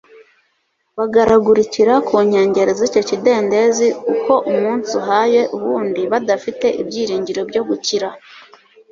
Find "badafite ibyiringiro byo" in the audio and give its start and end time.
6.11-7.61